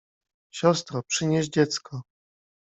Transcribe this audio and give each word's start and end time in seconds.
—Siostro, 0.59 1.03
przynieś 1.03 1.47
dziecko… 1.49 2.01